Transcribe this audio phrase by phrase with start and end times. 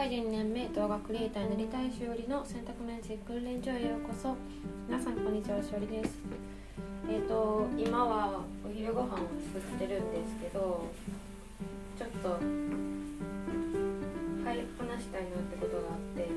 [0.00, 4.34] 会人2年目動画クリエイターになりたいしおりの選択面接訓練所へようこそ。
[4.88, 6.16] 皆さんこんにちはしおりです。
[7.06, 10.88] えっ、ー、と今はお昼ご飯を作ってるんですけど
[11.98, 12.48] ちょっと入
[14.56, 16.32] り話したいなってことがあって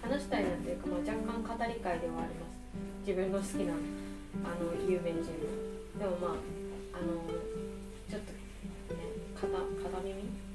[0.00, 2.56] 話したいなっていうか、まあ、若干語り会ではあります。
[3.04, 6.00] 自分の好きなあの有名人の。
[6.00, 6.40] でもま
[6.96, 7.20] ああの
[8.08, 8.32] ちょっと
[8.96, 10.45] ね片片耳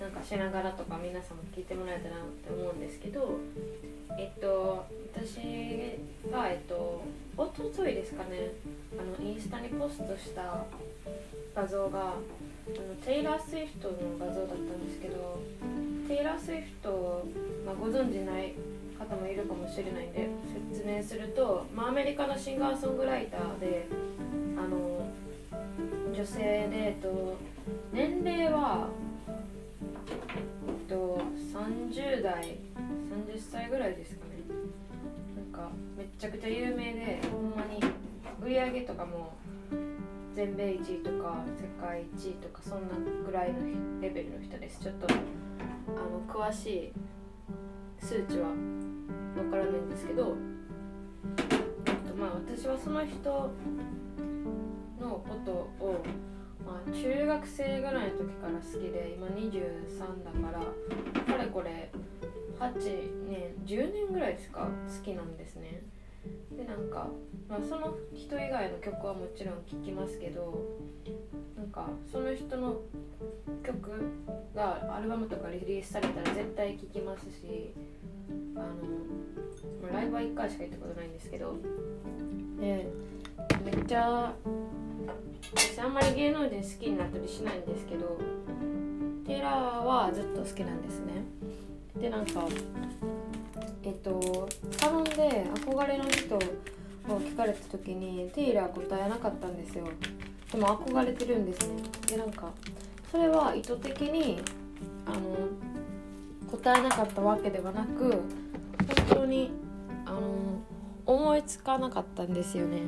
[0.00, 3.38] なんかしながらとか皆さんも聞いてもらえたらなって思うんですけど
[4.18, 5.36] えっと私
[6.30, 7.02] がえっと
[7.36, 8.52] おとといですかね
[8.98, 10.64] あのインスタにポストした
[11.54, 12.12] 画像があ
[12.68, 15.40] のテイラー・スウィフトの画像だったんですけど
[16.08, 17.24] テイラー・スウィフト、
[17.66, 18.54] まあ、ご存じない
[18.98, 20.28] 方もいるかもしれないんで
[20.72, 23.88] 説明すると、まあ、アメリカのシンガーソングライターで
[24.56, 25.08] あの
[26.14, 27.36] 女性で、えっと、
[27.92, 28.88] 年齢は
[31.70, 34.30] 30代30歳ぐらいですかね。
[35.36, 37.80] なんかめちゃくちゃ有名でほんまに
[38.42, 39.32] 売り上げとかも
[40.34, 44.80] 全米1位とか世界1位とかそんなぐらいのレベルの人です。
[44.80, 46.92] ちょっとあの詳しい
[48.04, 50.34] 数値はわからないんですけど
[52.18, 53.50] まあ私はその人
[55.00, 55.52] のこと
[55.84, 56.02] を
[56.66, 61.90] まあ、中学生ぐらいの時から好きで今23だからかれこれ
[62.58, 62.72] 8
[63.28, 65.82] 年10年ぐらいですか好きなんですね。
[66.52, 67.08] でなんか、
[67.48, 70.78] まあ、その人以外の曲はもちろん聴きますけど
[71.56, 72.80] なんかその人の
[73.64, 73.90] 曲
[74.54, 77.72] がアルバムとかリリースされたら絶対聴きますし
[78.54, 78.66] あの、
[79.82, 81.56] ま、ライブは1回しか行ったことないんですけど
[82.60, 82.86] で
[83.64, 84.34] めっちゃ
[85.54, 88.18] 私あんまり芸能人好きになったりしないんですけど
[89.26, 91.24] テイラーはずっと好きなんですね。
[92.00, 92.44] でなんか
[93.82, 96.38] えっとサロンで憧れの人を
[97.20, 99.86] 聞かれた時にテイラー答えなかったんですよ。
[100.52, 101.82] でも憧れてるんですね。
[102.06, 102.50] でなんか
[103.10, 104.40] それは意図的に
[105.06, 105.20] あの
[106.50, 108.20] 答えなかったわけではなく本
[109.08, 109.50] 当に
[110.06, 110.20] あの
[111.06, 112.82] 思いつかなかったんですよね。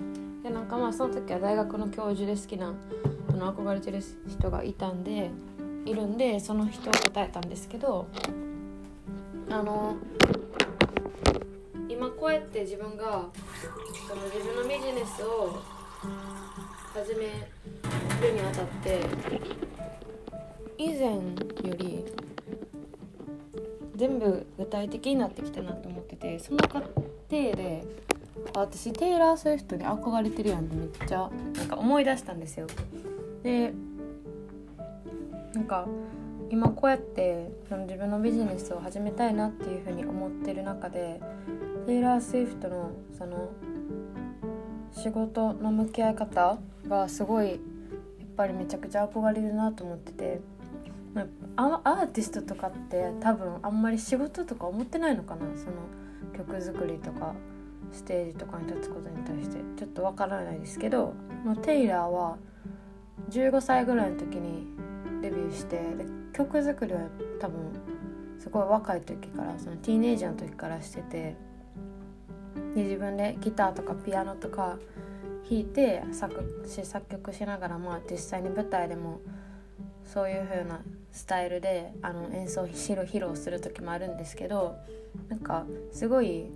[0.52, 2.74] なんかまあその時は大学の教授で好きな
[3.30, 5.30] あの憧れてる人がいたんで
[5.84, 8.06] いるんでその人を答えたんですけど
[9.50, 9.96] あの
[11.88, 13.26] 今こうやって自分が
[14.08, 15.58] その自分のビジネスを
[16.94, 17.48] 始め
[18.20, 19.00] るにあたって
[20.78, 21.22] 以前よ
[21.76, 22.04] り
[23.96, 26.90] 全部具体的になってきたなと思っててその過程
[27.28, 27.84] で
[28.54, 32.66] 私テイラー・スウィフトに憧れてるやんってめっちゃなんか思い出したんですよ。
[33.42, 33.72] で
[35.54, 35.86] なんか
[36.50, 41.20] 今こうやってその自分のビジネスを始めたいなっていうふうに思ってる中で
[41.86, 43.50] テイラー・スウィフトのその
[44.92, 47.58] 仕事の向き合い方がすごいやっ
[48.36, 50.40] ぱりめちゃくちゃ憧れるなと思ってて
[51.56, 55.40] アーティストとかって多分あんまり仕事とか思ってないのかな。
[55.56, 55.72] その
[56.36, 57.34] 曲作りとか。
[57.92, 61.14] ステージとかに立つことに対してちょっとわからないですけど、
[61.44, 62.38] まあ、テイラーは
[63.30, 64.66] 15歳ぐらいの時に
[65.20, 67.00] デビューしてで曲作りは
[67.40, 67.60] 多分
[68.38, 71.36] すごい若い時からそのティーネイジャーの時からしてて
[72.74, 74.78] で自分でギターとかピアノとか
[75.48, 79.20] 弾いて作詞作曲しながら、まあ、実際に舞台でも
[80.04, 80.80] そういう風な
[81.12, 84.76] スタイルであの演奏披露する時もあるんですけど
[85.28, 86.50] なんかすごい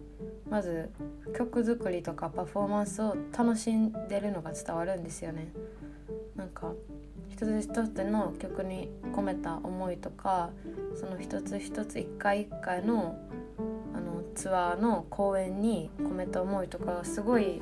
[0.51, 0.91] まず
[1.37, 5.53] 曲作りとかパフォーマンスを楽しんでるのが伝わるんですよね。
[6.37, 6.73] なんか
[7.29, 10.51] 一つ一つの曲に込めた思いとか
[10.95, 13.19] その一つ一つ一回一回の
[13.95, 17.61] あのツアーの公演に込めた思いとかすごい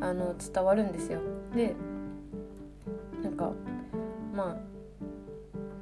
[0.00, 1.20] あの伝わるんですよ。
[1.54, 1.74] で
[3.22, 3.52] なんか
[4.34, 4.56] ま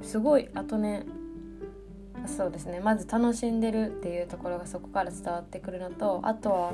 [0.01, 1.05] あすごいあとね
[2.25, 2.79] そうですね。
[2.79, 6.73] まず楽しんでるっていうところがそこから伝わってくるのとあとは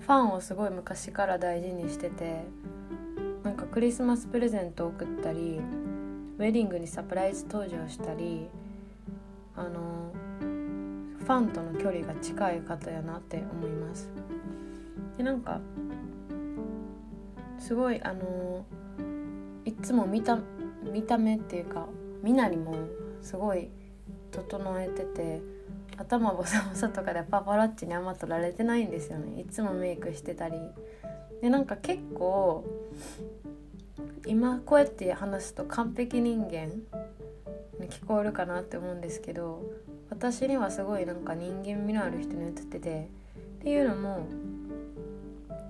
[0.00, 2.44] ファンをすごい昔から大事にしてて
[3.42, 5.60] なんかクリスマスプレゼントを送ったり
[6.38, 8.48] ウェディングにサプライズ登場したり
[9.54, 10.12] あの
[11.18, 14.10] ファンとの距離が近い方やなって思います。
[15.18, 15.60] でなんか
[17.58, 18.64] すごいあの
[19.64, 20.38] いつも見た
[20.92, 21.86] 見た目っていうか
[22.22, 22.74] みなりも
[23.22, 23.70] すごい
[24.30, 25.40] 整えてて
[25.96, 29.40] 頭ボサボサとかでパパラッチにあんま撮られてないんですよね。
[29.40, 30.56] いつもメイクしてたり。
[31.40, 32.64] でなんか結構
[34.26, 36.66] 今こうやって話すと完璧人間
[37.78, 39.62] に聞こえるかなって思うんですけど
[40.10, 43.08] 私にはすごいなんか人間味のある人に映ってて
[43.60, 44.26] っていうのも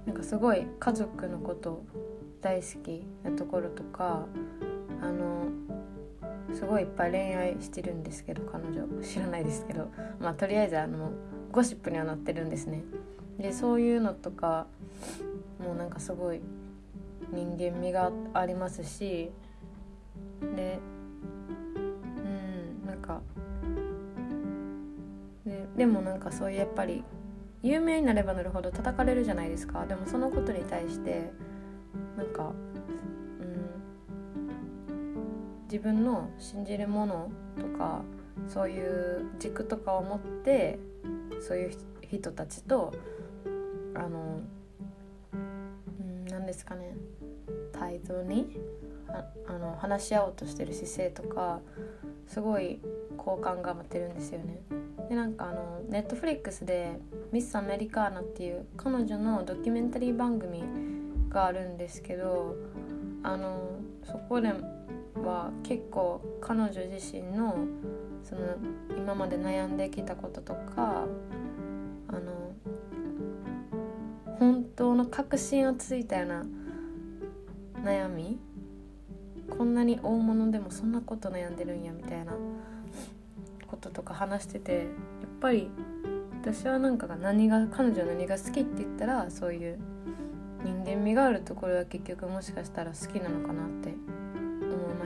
[0.07, 1.85] なんかすごい家族のこと
[2.41, 4.27] 大好きなところとか
[5.03, 5.47] あの
[6.57, 8.87] すごいいっぱい恋愛してるんですけど彼女。
[9.03, 9.89] 知らないですけど。
[10.21, 11.13] まあとりあえずあの
[11.53, 12.83] ゴシップにはなってるんですね。
[13.39, 14.67] でそういうのとか
[15.63, 16.41] もうなんかすごい
[17.31, 19.31] 人間味がありますし。
[20.55, 20.79] で
[21.77, 23.21] うんなんか
[25.45, 27.05] ででもなんかそういうやっぱり
[27.63, 29.87] 有名になればなるほど叩かれるじゃないですか。
[29.87, 31.31] でもそのことに対して
[32.17, 32.53] なんか、
[35.67, 38.03] 自分の信じるものとか
[38.49, 40.79] そういう軸とかを持って
[41.41, 41.71] そういう
[42.09, 42.93] 人たちと
[43.95, 44.41] あの、
[46.31, 46.95] 何ですかね
[47.73, 48.59] 対等に
[49.49, 51.61] あの話し合おうとしてる姿勢とか
[52.27, 52.81] すごい
[53.17, 54.63] 好感が持ってるんですよね。
[55.09, 56.99] でなんかあのネットフリックスで
[57.33, 60.65] 「ミス・アメリカーナ」っていう彼女のドキュメンタリー番組
[61.29, 62.57] があるんですけど
[63.23, 63.71] あの
[64.05, 64.53] そこで
[65.25, 67.57] は結構彼女自身の
[68.23, 68.41] その
[68.97, 71.07] 今まで悩んできたこととか
[72.09, 72.55] あの
[74.39, 76.47] 本当の確信をついたような
[77.85, 78.39] 悩み
[79.57, 82.33] こんなに大物でもそんなこと悩んでるんやみたいな
[83.67, 84.85] こととか話しててやっ
[85.41, 85.71] ぱり
[86.43, 89.79] 私はなんかが何が彼女何が好きって言ったらそういう
[90.65, 93.95] 人間味があるところは結局もしかしたら好きなのかなって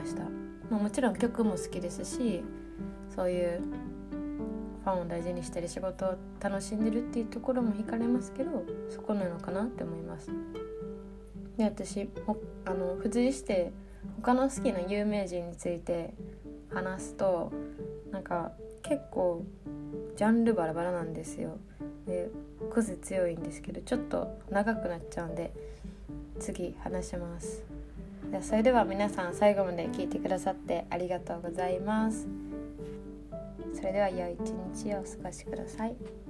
[0.01, 0.23] ました、
[0.69, 2.43] まあ、もちろん曲も好きですし
[3.15, 3.61] そういう
[4.83, 10.31] ファンを大事にしたり仕事を楽しんでるっていうところも惹かれますけどそこなのかなって思います。
[11.57, 12.09] で私
[12.65, 13.71] あの付随して
[14.15, 16.15] 他の好きな有名人について
[16.73, 17.51] 話すと
[18.11, 19.45] なんか結構
[20.15, 21.57] ジャンルバラバラなんですよ。
[22.07, 22.31] で
[22.71, 25.51] 癖強いんですけどちょっと長くなっちゃうんで
[26.39, 27.80] 次話します。
[28.41, 32.27] それでは皆さん最後まで聞いてくださってありがとうございます
[33.73, 34.51] それでは良い一
[34.85, 36.20] 日をお過ごしください。